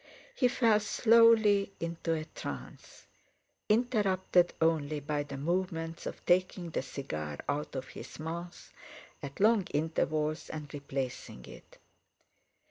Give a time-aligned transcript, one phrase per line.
[0.33, 3.05] He fell slowly into a trance,
[3.69, 8.73] interrupted only by the movements of taking the cigar out of his mouth
[9.21, 11.77] at long intervals, and replacing it.